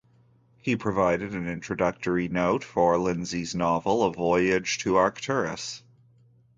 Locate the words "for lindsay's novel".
2.63-4.01